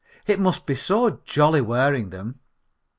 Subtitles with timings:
[0.25, 2.39] "It must be so jolly wearing them."